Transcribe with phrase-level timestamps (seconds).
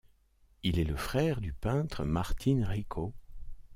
[0.63, 3.13] Il est le frère du peintre Martín Rico.